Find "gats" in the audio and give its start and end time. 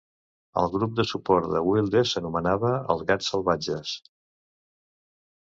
3.13-3.31